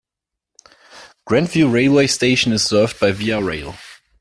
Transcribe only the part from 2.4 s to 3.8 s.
is served by Via Rail.